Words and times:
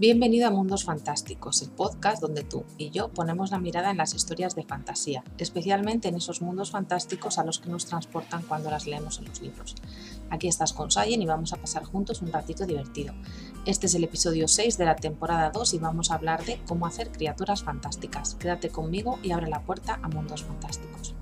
Bienvenido 0.00 0.46
a 0.46 0.52
Mundos 0.52 0.84
Fantásticos, 0.84 1.60
el 1.60 1.70
podcast 1.70 2.22
donde 2.22 2.44
tú 2.44 2.64
y 2.76 2.90
yo 2.90 3.08
ponemos 3.08 3.50
la 3.50 3.58
mirada 3.58 3.90
en 3.90 3.96
las 3.96 4.14
historias 4.14 4.54
de 4.54 4.62
fantasía, 4.62 5.24
especialmente 5.38 6.06
en 6.06 6.14
esos 6.14 6.40
mundos 6.40 6.70
fantásticos 6.70 7.36
a 7.36 7.44
los 7.44 7.58
que 7.58 7.68
nos 7.68 7.86
transportan 7.86 8.42
cuando 8.42 8.70
las 8.70 8.86
leemos 8.86 9.18
en 9.18 9.24
los 9.24 9.40
libros. 9.40 9.74
Aquí 10.30 10.46
estás 10.46 10.72
con 10.72 10.92
Sayen 10.92 11.20
y 11.20 11.26
vamos 11.26 11.52
a 11.52 11.56
pasar 11.56 11.82
juntos 11.82 12.22
un 12.22 12.30
ratito 12.30 12.64
divertido. 12.64 13.12
Este 13.66 13.86
es 13.86 13.94
el 13.96 14.04
episodio 14.04 14.46
6 14.46 14.78
de 14.78 14.84
la 14.84 14.94
temporada 14.94 15.50
2 15.50 15.74
y 15.74 15.78
vamos 15.78 16.12
a 16.12 16.14
hablar 16.14 16.44
de 16.44 16.60
cómo 16.68 16.86
hacer 16.86 17.10
criaturas 17.10 17.64
fantásticas. 17.64 18.36
Quédate 18.36 18.68
conmigo 18.68 19.18
y 19.24 19.32
abre 19.32 19.48
la 19.48 19.64
puerta 19.64 19.98
a 20.00 20.08
Mundos 20.08 20.44
Fantásticos. 20.44 21.17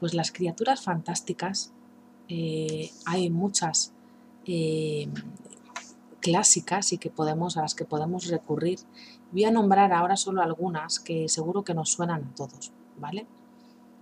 Pues 0.00 0.14
las 0.14 0.32
criaturas 0.32 0.82
fantásticas, 0.82 1.72
eh, 2.28 2.90
hay 3.04 3.28
muchas 3.28 3.92
eh, 4.46 5.08
clásicas 6.20 6.92
y 6.92 6.98
que 6.98 7.10
podemos, 7.10 7.56
a 7.56 7.62
las 7.62 7.74
que 7.74 7.84
podemos 7.84 8.26
recurrir. 8.28 8.80
Voy 9.30 9.44
a 9.44 9.50
nombrar 9.50 9.92
ahora 9.92 10.16
solo 10.16 10.42
algunas 10.42 10.98
que 10.98 11.28
seguro 11.28 11.64
que 11.64 11.74
nos 11.74 11.90
suenan 11.90 12.24
a 12.24 12.34
todos, 12.34 12.72
¿vale? 12.98 13.26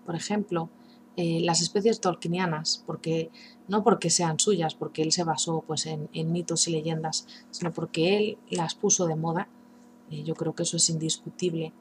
Por 0.06 0.14
ejemplo, 0.14 0.70
eh, 1.16 1.40
las 1.42 1.60
especies 1.60 2.00
tolkienianas, 2.00 2.82
porque, 2.86 3.30
no 3.66 3.82
porque 3.82 4.08
sean 4.08 4.38
suyas, 4.38 4.74
porque 4.74 5.02
él 5.02 5.10
se 5.10 5.24
basó 5.24 5.64
pues, 5.66 5.86
en, 5.86 6.08
mitos 6.32 6.68
y 6.68 6.72
leyendas, 6.72 7.26
sino 7.50 7.72
porque 7.72 8.16
él 8.16 8.38
las 8.50 8.74
puso 8.74 9.06
de 9.06 9.16
moda. 9.16 9.48
yo 10.10 10.34
creo 10.34 10.54
que 10.54 10.62
eso 10.62 10.76
es 10.76 10.88
indiscutible, 10.88 11.72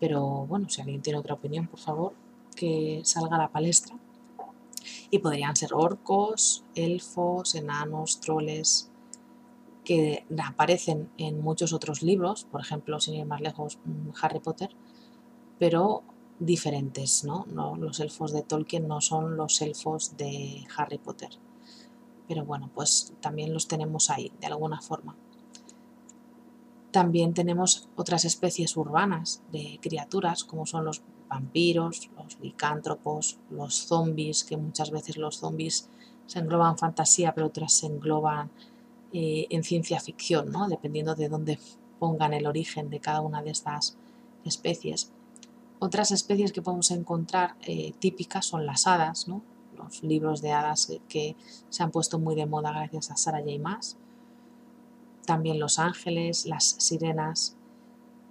pero 0.00 0.46
bueno, 0.46 0.68
si 0.68 0.80
alguien 0.80 1.02
tiene 1.02 1.18
otra 1.18 1.34
opinión, 1.34 1.68
por 1.68 1.78
favor, 1.78 2.12
que 2.54 3.00
salga 3.04 3.36
a 3.36 3.40
la 3.40 3.52
palestra. 3.52 3.96
Y 5.10 5.18
podrían 5.18 5.56
ser 5.56 5.74
orcos, 5.74 6.64
elfos, 6.74 7.54
enanos, 7.54 8.20
troles, 8.20 8.90
que 9.84 10.24
aparecen 10.42 11.10
en 11.18 11.40
muchos 11.40 11.72
otros 11.72 12.02
libros, 12.02 12.44
por 12.44 12.60
ejemplo, 12.60 13.00
sin 13.00 13.14
ir 13.14 13.26
más 13.26 13.40
lejos, 13.40 13.78
mm, 13.84 14.10
Harry 14.22 14.40
Potter, 14.40 14.70
pero 15.58 16.02
diferentes, 16.38 17.24
¿no? 17.24 17.46
¿no? 17.48 17.76
Los 17.76 18.00
elfos 18.00 18.32
de 18.32 18.42
Tolkien 18.42 18.88
no 18.88 19.00
son 19.00 19.36
los 19.36 19.60
elfos 19.62 20.16
de 20.16 20.66
Harry 20.76 20.98
Potter. 20.98 21.30
Pero 22.28 22.44
bueno, 22.44 22.70
pues 22.74 23.12
también 23.20 23.52
los 23.52 23.68
tenemos 23.68 24.10
ahí, 24.10 24.32
de 24.40 24.46
alguna 24.46 24.80
forma. 24.80 25.16
También 26.92 27.32
tenemos 27.32 27.88
otras 27.96 28.24
especies 28.26 28.76
urbanas 28.76 29.42
de 29.50 29.78
criaturas, 29.80 30.44
como 30.44 30.66
son 30.66 30.84
los 30.84 31.02
vampiros, 31.28 32.10
los 32.16 32.38
licántropos, 32.40 33.38
los 33.50 33.74
zombies, 33.74 34.44
que 34.44 34.58
muchas 34.58 34.90
veces 34.90 35.16
los 35.16 35.38
zombies 35.38 35.88
se 36.26 36.38
engloban 36.38 36.72
en 36.72 36.78
fantasía, 36.78 37.34
pero 37.34 37.46
otras 37.46 37.72
se 37.72 37.86
engloban 37.86 38.50
eh, 39.12 39.46
en 39.48 39.64
ciencia 39.64 40.00
ficción, 40.00 40.52
¿no? 40.52 40.68
dependiendo 40.68 41.14
de 41.14 41.30
dónde 41.30 41.58
pongan 41.98 42.34
el 42.34 42.46
origen 42.46 42.90
de 42.90 43.00
cada 43.00 43.22
una 43.22 43.42
de 43.42 43.50
estas 43.50 43.96
especies. 44.44 45.10
Otras 45.78 46.10
especies 46.12 46.52
que 46.52 46.62
podemos 46.62 46.90
encontrar 46.90 47.56
eh, 47.62 47.94
típicas 47.98 48.44
son 48.44 48.66
las 48.66 48.86
hadas, 48.86 49.28
¿no? 49.28 49.42
los 49.76 50.02
libros 50.02 50.42
de 50.42 50.52
hadas 50.52 50.92
que, 51.08 51.36
se 51.70 51.82
han 51.82 51.90
puesto 51.90 52.18
muy 52.18 52.34
de 52.34 52.46
moda 52.46 52.70
gracias 52.70 53.10
a 53.10 53.16
Sarah 53.16 53.40
J. 53.40 53.58
También 55.26 55.60
los 55.60 55.78
ángeles, 55.78 56.46
las 56.46 56.64
sirenas, 56.78 57.56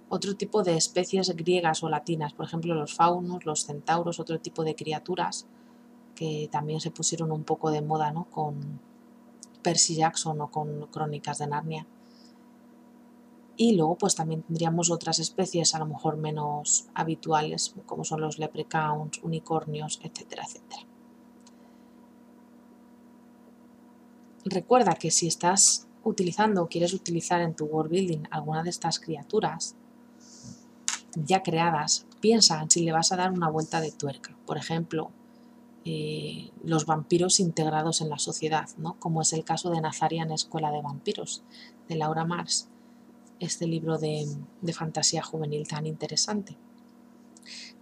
otro 0.08 0.36
tipo 0.36 0.62
de 0.62 0.76
especies 0.76 1.34
griegas 1.34 1.82
o 1.82 1.88
latinas, 1.88 2.34
por 2.34 2.44
ejemplo 2.44 2.74
los 2.74 2.94
faunos, 2.94 3.46
los 3.46 3.64
centauros, 3.64 4.20
otro 4.20 4.38
tipo 4.40 4.62
de 4.62 4.74
criaturas 4.74 5.46
que 6.14 6.50
también 6.52 6.80
se 6.80 6.90
pusieron 6.90 7.32
un 7.32 7.44
poco 7.44 7.70
de 7.70 7.80
moda 7.80 8.12
¿no? 8.12 8.24
con 8.24 8.78
Percy 9.62 9.94
Jackson 9.94 10.40
o 10.42 10.50
con 10.50 10.86
Crónicas 10.88 11.38
de 11.38 11.46
Narnia. 11.46 11.86
Y 13.56 13.74
luego 13.74 13.96
pues 13.96 14.14
también 14.14 14.42
tendríamos 14.42 14.90
otras 14.90 15.18
especies 15.18 15.74
a 15.74 15.78
lo 15.78 15.86
mejor 15.86 16.16
menos 16.16 16.86
habituales, 16.94 17.74
como 17.86 18.04
son 18.04 18.20
los 18.20 18.38
leprechauns, 18.38 19.18
unicornios, 19.22 20.00
etcétera, 20.02 20.44
etcétera. 20.46 20.82
Recuerda 24.44 24.94
que 24.94 25.10
si 25.10 25.28
estás 25.28 25.86
utilizando 26.04 26.62
o 26.62 26.68
quieres 26.68 26.92
utilizar 26.92 27.40
en 27.40 27.54
tu 27.54 27.64
world 27.64 27.90
building 27.90 28.24
alguna 28.30 28.62
de 28.62 28.70
estas 28.70 28.98
criaturas, 28.98 29.74
ya 31.14 31.42
creadas, 31.42 32.06
piensa 32.20 32.62
en 32.62 32.70
si 32.70 32.82
le 32.82 32.92
vas 32.92 33.12
a 33.12 33.16
dar 33.16 33.32
una 33.32 33.48
vuelta 33.48 33.80
de 33.80 33.92
tuerca. 33.92 34.36
Por 34.46 34.56
ejemplo, 34.56 35.10
eh, 35.84 36.50
los 36.62 36.86
vampiros 36.86 37.40
integrados 37.40 38.00
en 38.00 38.08
la 38.08 38.18
sociedad, 38.18 38.68
¿no? 38.78 38.94
como 38.98 39.22
es 39.22 39.32
el 39.32 39.44
caso 39.44 39.70
de 39.70 39.80
Nazarian 39.80 40.30
Escuela 40.30 40.70
de 40.70 40.80
Vampiros, 40.80 41.42
de 41.88 41.96
Laura 41.96 42.24
Mars, 42.24 42.68
este 43.40 43.66
libro 43.66 43.98
de, 43.98 44.26
de 44.60 44.72
fantasía 44.72 45.22
juvenil 45.22 45.66
tan 45.66 45.86
interesante. 45.86 46.56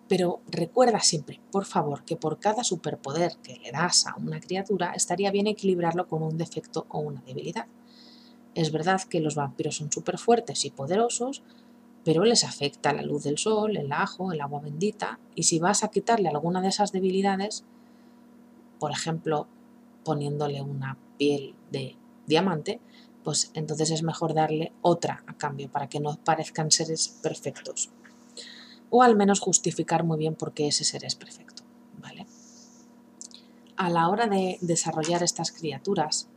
Pero 0.09 0.41
recuerda 0.49 1.01
siempre, 1.01 1.41
por 1.53 1.67
favor, 1.67 2.03
que 2.05 2.17
por 2.17 2.41
cada 2.41 2.65
superpoder 2.65 3.37
que 3.43 3.57
le 3.57 3.71
das 3.71 4.07
a 4.07 4.17
una 4.17 4.41
criatura, 4.41 4.93
estaría 4.93 5.31
bien 5.31 5.47
equilibrarlo 5.47 6.09
con 6.09 6.23
un 6.23 6.37
defecto 6.39 6.87
o 6.89 6.99
una 6.99 7.21
debilidad. 7.21 7.67
Es 8.55 8.73
verdad 8.73 9.01
que 9.03 9.21
los 9.21 9.35
vampiros 9.35 9.77
son 9.77 9.93
súper 9.93 10.19
fuertes 10.19 10.65
y 10.65 10.71
poderosos, 10.71 11.43
pero 12.05 12.25
les 12.25 12.45
afecta 12.45 12.93
la 12.93 13.03
luz 13.03 13.25
del 13.25 13.39
sol, 13.39 13.77
el 13.77 13.93
ajo, 13.93 14.33
el 14.33 14.41
agua 14.41 14.61
bendita, 14.61 15.19
y 15.35 15.45
si 15.45 15.59
vas 15.59 15.85
a 15.85 15.89
quitarle 15.89 16.29
alguna 16.29 16.61
de 16.61 16.69
esas 16.69 16.93
debilidades, 16.93 17.65
por 18.79 18.91
ejemplo, 18.91 19.47
poniéndole 20.05 20.63
una 20.63 20.97
piel 21.19 21.55
de 21.71 21.97
diamante, 22.27 22.81
pues 23.23 23.51
entonces 23.55 23.91
es 23.91 24.03
mejor 24.03 24.35
darle 24.35 24.73
otra 24.81 25.23
a 25.27 25.35
cambio 25.35 25.71
para 25.71 25.89
que 25.89 26.01
no 26.01 26.17
parezcan 26.17 26.71
seres 26.71 27.09
perfectos. 27.23 27.91
O 28.89 29.03
al 29.03 29.15
menos 29.15 29.41
justificar 29.41 30.05
muy 30.05 30.19
bien 30.19 30.35
por 30.35 30.53
qué 30.53 30.69
ese 30.69 30.85
ser 30.85 31.05
es 31.05 31.15
perfecto. 31.15 31.63
¿vale? 32.01 32.27
A 33.77 33.91
la 33.91 34.09
hora 34.09 34.27
de 34.27 34.59
desarrollar 34.63 35.23
estas 35.23 35.53
criaturas, 35.53 36.29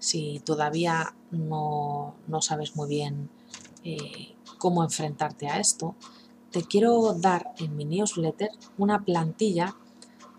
si 0.00 0.40
todavía 0.40 1.14
no, 1.30 2.16
sabes 2.40 2.74
muy 2.74 2.88
bien 2.88 3.30
eh, 3.84 4.34
cómo 4.58 4.82
enfrentarte 4.82 5.46
a 5.46 5.60
esto, 5.60 5.94
te 6.50 6.64
quiero 6.64 7.14
dar 7.14 7.52
en 7.58 7.76
mi 7.76 7.84
newsletter 7.84 8.50
una 8.76 9.04
plantilla 9.04 9.76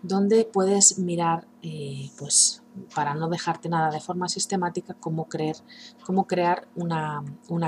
donde 0.02 0.44
puedes 0.44 0.98
mirar, 0.98 1.46
eh, 1.62 2.10
pues 2.18 2.62
para 2.94 3.14
no 3.14 3.28
dejarte 3.28 3.68
nada 3.68 3.90
de 3.90 4.00
forma 4.00 4.28
sistemática, 4.28 4.94
cómo, 4.94 5.28
creer, 5.28 5.56
cómo 6.04 6.26
crear 6.26 6.66
una, 6.74 7.22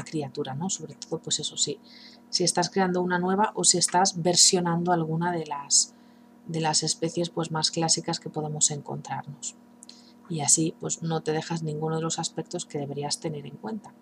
criatura, 0.05 0.55
¿no? 0.55 0.69
Sobre 0.69 0.97
todo, 0.97 1.21
pues 1.21 1.39
eso 1.39 1.57
sí, 1.57 1.79
si 2.29 2.43
estás 2.43 2.71
creando 2.71 3.03
una 3.03 3.19
nueva 3.19 3.53
o 3.55 3.63
si 3.65 3.79
estás 3.79 4.21
versionando 4.21 4.93
alguna 4.93 5.31
de 5.31 5.47
las, 5.47 5.95
de 6.47 6.61
las 6.61 6.83
especies 6.83 7.31
pues, 7.31 7.53
más 7.53 7.71
clásicas 7.71 8.19
que 8.19 8.31
podemos 8.31 8.71
encontrarnos. 8.73 9.55
Y 10.29 10.41
así, 10.41 10.75
pues 10.81 11.03
no 11.03 11.23
te 11.23 11.33
dejas 11.33 11.63
ninguno 11.63 11.97
de 11.97 12.03
los 12.03 12.19
aspectos 12.19 12.65
que 12.65 12.79
deberías 12.79 13.21
tener 13.21 13.47
en 13.47 13.57
cuenta. 13.57 13.93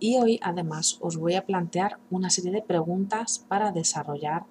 Y 0.00 0.16
hoy 0.18 0.40
además 0.42 0.98
os 1.00 1.16
voy 1.16 1.34
a 1.34 1.46
plantear 1.46 1.98
una 2.10 2.30
serie 2.30 2.50
de 2.50 2.62
preguntas 2.62 3.44
para 3.48 3.72
desarrollar 3.72 4.44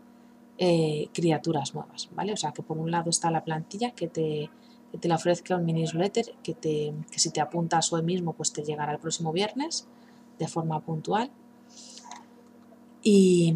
eh, 0.58 1.10
criaturas 1.14 1.74
nuevas, 1.76 2.10
¿vale? 2.16 2.34
O 2.34 2.38
sea 2.38 2.52
que 2.52 2.64
por 2.64 2.78
un 2.78 2.92
lado 2.92 3.10
está 3.10 3.30
la 3.30 3.44
plantilla 3.44 3.92
que 3.92 4.08
te, 4.08 4.50
te 5.00 5.08
la 5.08 5.16
ofrezca 5.16 5.56
un 5.56 5.66
newsletter 5.66 6.36
que, 6.44 6.54
te, 6.54 6.94
que 7.12 7.20
si 7.20 7.32
te 7.32 7.42
apuntas 7.42 7.92
hoy 7.92 8.04
mismo 8.04 8.34
pues 8.34 8.54
te 8.54 8.64
llegará 8.64 8.94
el 8.94 9.00
próximo 9.00 9.32
viernes 9.32 9.88
de 10.40 10.48
forma 10.48 10.80
puntual. 10.80 11.32
Y, 13.02 13.56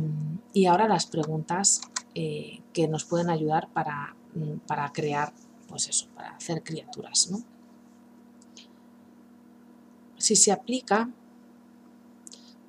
ahora 0.68 0.88
las 0.88 1.06
preguntas 1.06 1.82
eh, 2.16 2.62
que 2.74 2.88
nos 2.88 3.06
pueden 3.06 3.30
ayudar 3.30 3.70
para, 3.70 4.16
para 4.66 4.92
crear, 4.92 5.32
pues 5.68 5.88
eso, 5.90 6.08
para 6.16 6.36
hacer 6.36 6.64
criaturas, 6.64 7.30
¿no? 7.32 7.44
Si 10.18 10.36
se 10.36 10.52
aplica 10.52 11.10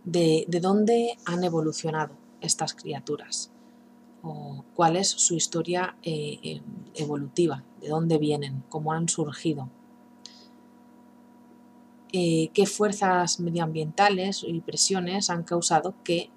de, 0.04 0.46
dónde 0.60 1.16
han 1.24 1.44
evolucionado 1.44 2.14
estas 2.40 2.74
criaturas 2.74 3.50
o 4.22 4.64
cuál 4.74 4.96
es 4.96 5.08
su 5.08 5.34
historia 5.34 5.96
eh, 6.02 6.38
em, 6.42 6.62
evolutiva, 6.94 7.62
de 7.80 7.88
dónde 7.88 8.18
vienen, 8.18 8.64
cómo 8.68 8.92
han 8.92 9.08
surgido, 9.08 9.70
eh, 12.12 12.50
qué 12.54 12.66
fuerzas 12.66 13.38
medioambientales 13.38 14.44
y 14.46 14.60
presiones 14.60 15.28
han 15.28 15.42
causado 15.42 15.94
que 16.04 16.30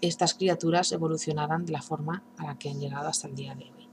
estas 0.00 0.34
criaturas 0.34 0.90
evolucionaran 0.92 1.66
de 1.66 1.72
la 1.72 1.82
forma 1.82 2.22
a 2.38 2.44
la 2.44 2.58
que 2.58 2.70
han 2.70 2.80
llegado 2.80 3.08
hasta 3.08 3.28
el 3.28 3.34
día 3.34 3.54
de 3.54 3.64
hoy. 3.64 3.83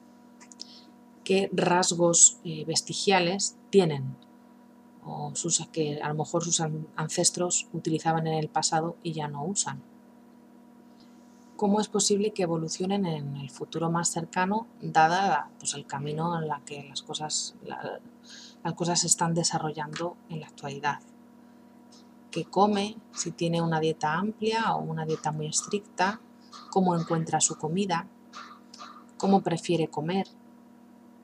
¿Qué 1.24 1.50
rasgos 1.54 2.40
eh, 2.44 2.66
vestigiales 2.66 3.58
tienen 3.70 4.16
o 5.06 5.32
sus, 5.36 5.66
que 5.72 6.02
a 6.02 6.10
lo 6.10 6.16
mejor 6.16 6.44
sus 6.44 6.62
ancestros 6.96 7.68
utilizaban 7.74 8.28
en 8.28 8.36
el 8.36 8.50
pasado 8.50 8.98
y 9.04 9.14
ya 9.14 9.28
no 9.28 9.44
usan. 9.44 9.82
¿Cómo 11.56 11.80
es 11.80 11.88
posible 11.88 12.32
que 12.32 12.44
evolucionen 12.44 13.06
en 13.06 13.38
el 13.38 13.50
futuro 13.52 13.92
más 13.92 14.10
cercano, 14.10 14.68
dada 14.82 15.50
pues, 15.60 15.76
el 15.76 15.86
camino 15.86 16.40
en 16.40 16.48
la 16.48 16.62
que 16.66 16.84
las 16.84 17.04
cosas, 17.04 17.56
las 18.64 18.74
cosas 18.74 19.02
se 19.02 19.08
están 19.08 19.34
desarrollando 19.36 20.18
en 20.30 20.40
la 20.40 20.48
actualidad? 20.48 21.00
¿Qué 22.32 22.46
come? 22.46 22.98
Si 23.14 23.32
tiene 23.32 23.62
una 23.62 23.80
dieta 23.80 24.14
amplia 24.14 24.74
o 24.76 24.82
una 24.82 25.06
dieta 25.06 25.32
muy 25.32 25.48
estricta, 25.48 26.20
cómo 26.72 26.96
encuentra 26.96 27.42
su 27.42 27.58
comida, 27.58 28.08
cómo 29.18 29.42
prefiere 29.42 29.88
comer, 29.90 30.28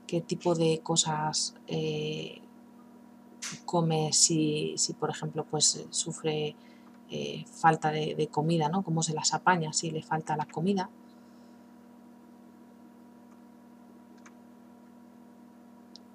qué 0.08 0.22
tipo 0.22 0.56
de 0.56 0.80
cosas 0.80 1.54
eh, 1.68 2.42
come 3.66 4.12
si, 4.14 4.76
por 5.00 5.10
ejemplo, 5.10 5.46
pues 5.46 5.86
sufre 5.90 6.56
eh, 7.10 7.46
falta 7.52 7.92
de, 7.92 8.28
comida, 8.32 8.70
¿no? 8.70 8.84
Cómo 8.84 9.04
se 9.04 9.14
las 9.14 9.34
apaña 9.34 9.74
si 9.74 9.92
le 9.92 10.02
falta 10.02 10.36
la 10.38 10.46
comida. 10.46 10.90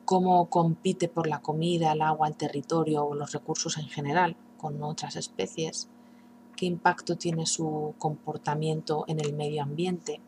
Cómo 0.04 0.46
compite 0.50 1.08
por 1.08 1.26
la 1.26 1.40
comida, 1.40 1.92
el 1.92 2.02
agua, 2.02 2.28
el 2.28 2.36
territorio 2.36 3.04
o 3.04 3.14
los 3.14 3.32
recursos 3.32 3.78
en 3.78 3.86
general 3.88 4.36
con 4.58 4.82
otras 4.82 5.16
especies. 5.16 5.88
Qué 6.56 6.66
impacto 6.66 7.16
tiene 7.16 7.46
su 7.46 7.94
comportamiento 7.98 9.04
en 9.06 9.20
el 9.20 9.32
medio 9.32 9.62
ambiente. 9.62 10.20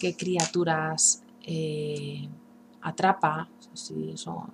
Qué 0.00 0.16
criaturas 0.16 1.21
eh, 1.44 2.28
atrapa, 2.80 3.48
si 3.74 4.16
son 4.16 4.46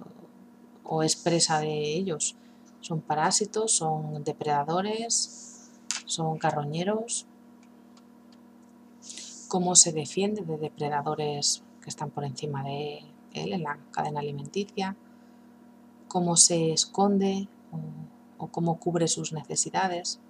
o 0.89 1.03
es 1.03 1.17
presa 1.17 1.61
de 1.61 1.95
ellos. 1.95 2.37
Son 2.81 3.01
parásitos, 3.01 3.73
son 3.73 4.25
depredadores, 4.25 5.71
son 6.07 6.39
carroñeros. 6.39 7.27
Cómo 9.49 9.77
se 9.77 9.93
defiende 9.93 10.43
de 10.43 10.57
depredadores 10.57 11.63
que 11.83 11.91
están 11.91 12.11
por 12.11 12.25
encima 12.25 12.63
de 12.65 13.05
él 13.33 13.53
en 13.53 13.63
la 13.63 13.79
cadena 13.93 14.21
alimenticia. 14.21 14.97
Cómo 16.09 16.37
se 16.37 16.73
esconde 16.73 17.49
o, 17.71 18.45
o 18.45 18.49
cómo 18.49 18.79
cubre 18.79 19.09
sus 19.09 19.33
necesidades. 19.33 20.21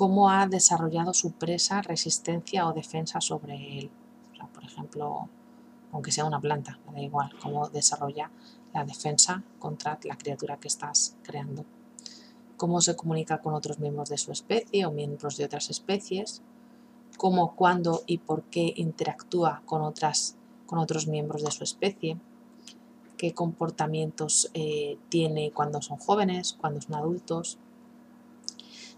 Cómo 0.00 0.30
ha 0.30 0.46
desarrollado 0.46 1.12
su 1.12 1.32
presa 1.32 1.82
resistencia 1.82 2.66
o 2.66 2.72
defensa 2.72 3.20
sobre 3.20 3.78
él. 3.78 3.90
por 4.54 4.64
ejemplo, 4.64 5.28
aunque 5.92 6.10
sea 6.10 6.24
una 6.24 6.40
planta, 6.40 6.78
da 6.90 7.00
igual 7.02 7.30
cómo 7.42 7.68
desarrolla 7.68 8.30
la 8.72 8.86
defensa 8.86 9.42
contra 9.58 9.98
la 10.04 10.16
criatura 10.16 10.56
que 10.56 10.68
estás 10.68 11.16
creando. 11.22 11.66
Cómo 12.56 12.80
se 12.80 12.96
comunica 12.96 13.42
con 13.42 13.52
otros 13.52 13.78
miembros 13.78 14.08
de 14.08 14.16
su 14.16 14.32
especie 14.32 14.86
o 14.86 14.90
miembros 14.90 15.36
de 15.36 15.44
otras 15.44 15.68
especies. 15.68 16.40
Cómo, 17.18 17.54
cuándo 17.54 18.02
y 18.06 18.16
por 18.16 18.44
qué 18.44 18.72
interactúa 18.76 19.60
con, 19.66 19.82
otras, 19.82 20.34
con 20.64 20.78
otros 20.78 21.08
miembros 21.08 21.42
de 21.42 21.50
su 21.50 21.62
especie. 21.62 22.16
Qué 23.18 23.34
comportamientos 23.34 24.50
eh, 24.54 24.96
tiene 25.10 25.50
cuando 25.50 25.82
son 25.82 25.98
jóvenes, 25.98 26.56
cuando 26.58 26.80
son 26.80 26.94
adultos. 26.94 27.58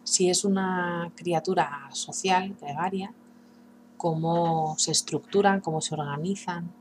Si 0.05 0.29
es 0.29 0.45
una 0.45 1.13
criatura 1.15 1.89
social, 1.93 2.57
gregaria, 2.61 3.13
cómo 3.97 4.75
se 4.79 4.91
estructuran, 4.91 5.61
cómo 5.61 5.81
se 5.81 5.95
organizan, 5.95 6.73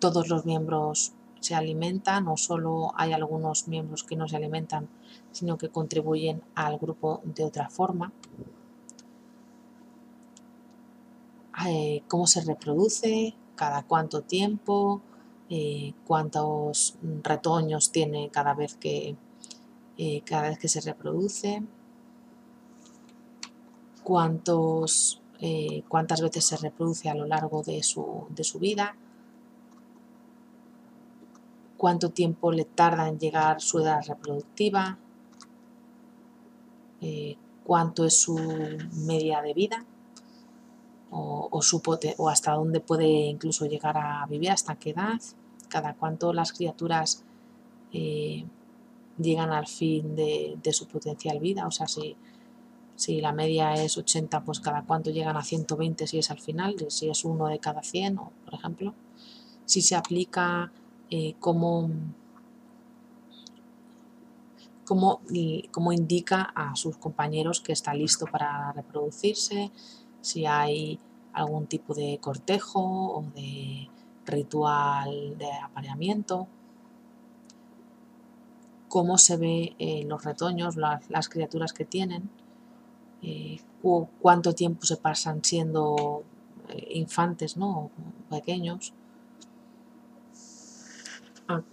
todos 0.00 0.28
los 0.28 0.44
miembros 0.44 1.12
se 1.40 1.54
alimentan 1.54 2.26
o 2.28 2.36
solo 2.36 2.92
hay 2.96 3.12
algunos 3.12 3.68
miembros 3.68 4.02
que 4.02 4.16
no 4.16 4.26
se 4.26 4.36
alimentan, 4.36 4.88
sino 5.30 5.58
que 5.58 5.68
contribuyen 5.68 6.42
al 6.54 6.78
grupo 6.78 7.20
de 7.24 7.44
otra 7.44 7.68
forma. 7.70 8.12
Eh, 11.68 12.02
cómo 12.08 12.26
se 12.26 12.42
reproduce, 12.42 13.34
cada 13.54 13.82
cuánto 13.84 14.22
tiempo, 14.22 15.00
eh, 15.48 15.94
cuántos 16.06 16.96
retoños 17.22 17.92
tiene 17.92 18.30
cada 18.30 18.54
vez 18.54 18.74
que, 18.74 19.16
eh, 19.98 20.22
cada 20.22 20.48
vez 20.48 20.58
que 20.58 20.68
se 20.68 20.80
reproduce, 20.80 21.62
cuántos, 24.06 25.20
cuántas 25.88 26.20
veces 26.20 26.44
se 26.46 26.56
reproduce 26.56 27.10
a 27.10 27.14
lo 27.14 27.26
largo 27.26 27.64
de 27.64 27.82
su, 27.82 28.26
de 28.30 28.44
su 28.44 28.60
vida 28.60 28.94
cuánto 31.76 32.10
tiempo 32.10 32.52
le 32.52 32.64
tarda 32.64 33.08
en 33.08 33.18
llegar 33.18 33.60
su 33.60 33.80
edad 33.80 34.02
reproductiva, 34.06 34.98
eh, 37.00 37.36
cuánto 37.64 38.04
es 38.04 38.18
su 38.20 38.36
media 39.06 39.42
de 39.42 39.54
vida 39.54 39.84
o, 41.10 41.48
o 41.50 42.28
hasta 42.28 42.52
dónde 42.52 42.80
puede 42.80 43.06
incluso 43.06 43.66
llegar 43.66 43.96
a 43.96 44.26
vivir, 44.26 44.50
hasta 44.50 44.76
qué 44.76 44.90
edad, 44.90 45.20
cada 45.68 45.94
cuánto 45.94 46.32
las 46.32 46.52
criaturas 46.52 47.24
eh, 47.92 48.44
llegan 49.18 49.50
al 49.50 49.66
fin 49.66 50.16
de, 50.16 50.58
su 50.72 50.86
potencial 50.86 51.38
vida, 51.38 51.66
o 51.66 51.70
sea, 51.70 51.86
si, 51.86 52.16
si 52.96 53.20
la 53.20 53.32
media 53.32 53.74
es 53.74 53.96
80, 53.96 54.44
pues 54.44 54.60
cada 54.60 54.82
cuánto 54.82 55.10
llegan 55.10 55.36
a 55.36 55.44
120 55.44 56.06
si 56.06 56.18
es 56.18 56.30
al 56.30 56.40
final, 56.40 56.76
si 56.88 57.08
es 57.08 57.24
uno 57.24 57.46
de 57.46 57.58
cada 57.58 57.82
100, 57.82 58.16
por 58.16 58.54
ejemplo. 58.54 58.94
Si 59.66 59.82
se 59.82 59.94
aplica 59.94 60.72
eh, 61.10 61.34
cómo, 61.38 61.90
indica 65.92 66.42
a 66.54 66.74
sus 66.74 66.96
compañeros 66.96 67.60
que 67.60 67.72
está 67.72 67.94
listo 67.94 68.26
para 68.26 68.72
reproducirse, 68.72 69.70
si 70.20 70.46
hay 70.46 70.98
algún 71.32 71.66
tipo 71.66 71.94
de 71.94 72.18
cortejo 72.20 72.80
o 72.80 73.24
de 73.34 73.88
ritual 74.24 75.36
de 75.38 75.52
apareamiento, 75.52 76.48
cómo 78.88 79.18
se 79.18 79.36
ve 79.36 79.76
eh, 79.78 80.04
los 80.06 80.24
retoños, 80.24 80.76
las, 80.76 81.28
criaturas 81.28 81.72
que 81.72 81.84
tienen, 81.84 82.30
eh, 83.26 83.60
cuánto 84.20 84.54
tiempo 84.54 84.86
se 84.86 84.96
pasan 84.96 85.44
siendo 85.44 86.24
infantes, 86.88 87.56
¿no? 87.56 87.90
pequeños, 88.30 88.92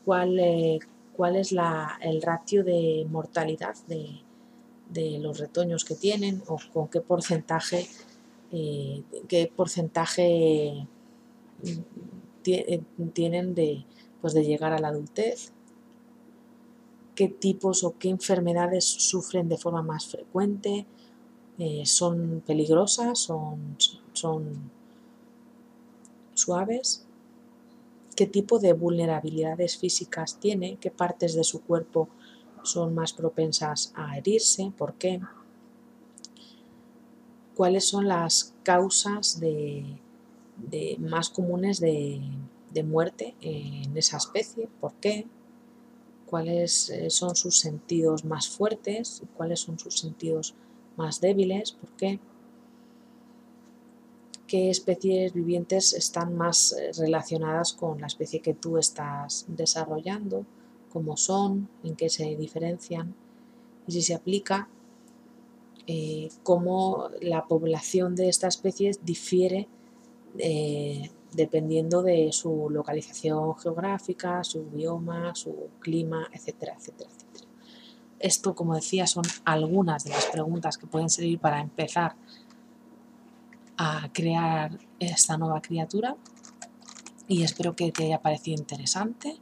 cuál, 0.05 0.39
eh, 0.39 0.79
cuál 1.15 1.35
es 1.35 1.53
el 2.01 2.21
ratio 2.21 2.63
de 2.63 3.05
mortalidad 3.09 3.75
de, 3.87 4.21
los 5.19 5.39
retoños 5.39 5.85
que 5.85 5.95
tienen 5.95 6.43
o 6.47 6.57
con 6.71 6.87
qué 6.87 7.01
porcentaje, 7.01 7.87
eh, 8.51 9.01
qué 9.27 9.51
porcentaje 9.53 10.87
mm, 11.63 11.79
eh, 12.45 12.81
tienen 13.13 13.55
de, 13.55 13.85
pues 14.21 14.33
de 14.35 14.45
llegar 14.45 14.71
a 14.71 14.79
la 14.79 14.89
adultez, 14.89 15.51
qué 17.15 17.27
tipos 17.27 17.83
o 17.83 17.97
qué 17.97 18.09
enfermedades 18.09 18.85
sufren 18.85 19.49
de 19.49 19.57
forma 19.57 19.81
más 19.81 20.05
frecuente, 20.05 20.85
son 21.85 22.43
peligrosas, 22.45 23.19
son, 23.19 23.77
son 24.13 24.71
suaves. 26.33 27.05
Qué 28.15 28.27
tipo 28.27 28.59
de 28.59 28.73
vulnerabilidades 28.73 29.77
físicas 29.77 30.39
tiene, 30.39 30.77
qué 30.79 30.91
partes 30.91 31.33
de 31.33 31.43
su 31.43 31.61
cuerpo 31.61 32.09
son 32.63 32.93
más 32.93 33.13
propensas 33.13 33.91
a 33.95 34.17
herirse, 34.17 34.71
por 34.77 34.93
qué, 34.93 35.19
cuáles 37.55 37.87
son 37.87 38.07
las 38.07 38.53
causas 38.63 39.39
de, 39.39 39.99
más 40.99 41.29
comunes 41.29 41.79
de, 41.79 42.21
muerte 42.85 43.35
en 43.41 43.95
esa 43.95 44.17
especie, 44.17 44.67
por 44.79 44.93
qué, 44.95 45.27
cuáles 46.25 46.89
eh, 46.89 47.11
son 47.11 47.35
sus 47.35 47.59
sentidos 47.59 48.25
más 48.25 48.47
fuertes, 48.49 49.21
cuáles 49.37 49.59
son 49.59 49.77
sus 49.77 49.99
sentidos 49.99 50.55
más 50.97 51.21
débiles, 51.21 51.73
por 51.73 51.89
qué 51.91 52.19
qué 54.53 54.69
especies 54.69 55.33
vivientes 55.33 55.93
están 55.93 56.35
más 56.35 56.73
eh, 56.73 56.91
relacionadas 56.97 57.73
con 57.73 57.99
la 57.99 58.05
especie 58.05 58.39
que 58.39 58.53
tú 58.53 58.77
estás 58.77 59.45
desarrollando, 59.47 60.45
cómo 60.91 61.17
son, 61.17 61.69
en 61.83 61.95
qué 61.95 62.07
se 62.07 62.35
diferencian 62.35 63.15
y 63.87 63.93
si 63.93 64.03
se 64.03 64.13
aplica 64.13 64.69
eh, 65.87 66.29
cómo 66.43 67.09
la 67.21 67.47
población 67.47 68.15
de 68.15 68.29
esta 68.29 68.47
especie 68.47 68.91
difiere 69.01 69.67
eh, 70.37 71.09
dependiendo 71.31 72.03
de 72.03 72.31
su 72.31 72.69
localización 72.69 73.57
geográfica, 73.57 74.43
su 74.43 74.65
bioma, 74.65 75.33
su 75.33 75.69
clima, 75.79 76.29
etcétera, 76.31 76.75
etcétera, 76.77 77.09
etcétera. 77.09 77.22
Esto, 78.23 78.55
como 78.55 78.73
decía, 78.73 79.05
son 79.05 79.25
algunas 79.43 80.05
de 80.05 80.11
las 80.11 80.27
preguntas 80.27 80.77
que 80.77 80.87
pueden 80.87 81.09
servir 81.09 81.39
para 81.39 81.59
empezar 81.59 82.15
a 83.75 84.07
crear 84.13 84.79
esta 84.97 85.37
nueva 85.37 85.61
criatura 85.61 86.15
y 87.27 87.43
espero 87.43 87.75
que 87.75 87.91
te 87.91 88.05
haya 88.05 88.21
parecido 88.21 88.61
interesante. 88.61 89.41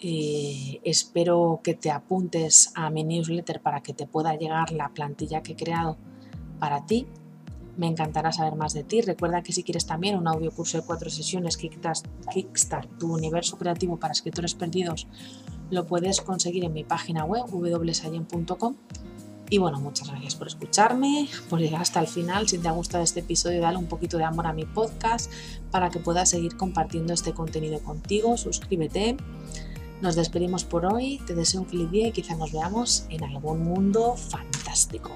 Eh, 0.00 0.80
espero 0.82 1.60
que 1.62 1.74
te 1.74 1.90
apuntes 1.90 2.72
a 2.74 2.88
mi 2.88 3.04
newsletter 3.04 3.60
para 3.60 3.82
que 3.82 3.92
te 3.92 4.06
pueda 4.06 4.34
llegar 4.34 4.72
la 4.72 4.88
plantilla 4.88 5.42
que 5.42 5.52
he 5.52 5.56
creado 5.56 5.98
para 6.58 6.86
ti. 6.86 7.06
Me 7.76 7.86
encantará 7.86 8.32
saber 8.32 8.54
más 8.54 8.72
de 8.72 8.84
ti. 8.84 9.00
Recuerda 9.00 9.42
que 9.42 9.52
si 9.52 9.62
quieres 9.62 9.86
también 9.86 10.16
un 10.16 10.28
audio 10.28 10.50
curso 10.50 10.78
de 10.78 10.84
cuatro 10.84 11.10
sesiones 11.10 11.56
Kickstart, 11.56 12.98
tu 12.98 13.12
universo 13.12 13.56
creativo 13.58 13.98
para 13.98 14.12
escritores 14.12 14.54
perdidos, 14.54 15.08
lo 15.70 15.86
puedes 15.86 16.20
conseguir 16.20 16.64
en 16.64 16.72
mi 16.72 16.84
página 16.84 17.24
web 17.24 17.44
www.sayen.com. 17.50 18.76
Y 19.50 19.58
bueno, 19.58 19.78
muchas 19.78 20.08
gracias 20.08 20.36
por 20.36 20.46
escucharme, 20.46 21.28
por 21.50 21.60
llegar 21.60 21.82
hasta 21.82 22.00
el 22.00 22.06
final. 22.06 22.48
Si 22.48 22.58
te 22.58 22.68
ha 22.68 22.72
gustado 22.72 23.04
este 23.04 23.20
episodio, 23.20 23.60
dale 23.60 23.76
un 23.76 23.86
poquito 23.86 24.16
de 24.16 24.24
amor 24.24 24.46
a 24.46 24.52
mi 24.52 24.64
podcast 24.64 25.30
para 25.70 25.90
que 25.90 26.00
pueda 26.00 26.24
seguir 26.24 26.56
compartiendo 26.56 27.12
este 27.12 27.34
contenido 27.34 27.80
contigo. 27.80 28.36
Suscríbete 28.36 29.16
nos 30.04 30.16
despedimos 30.16 30.64
por 30.64 30.84
hoy, 30.84 31.18
te 31.26 31.34
deseo 31.34 31.62
un 31.62 31.66
feliz 31.66 31.90
día 31.90 32.08
y 32.08 32.12
quizá 32.12 32.34
nos 32.34 32.52
veamos 32.52 33.06
en 33.08 33.24
algún 33.24 33.62
mundo 33.62 34.16
fantástico. 34.16 35.10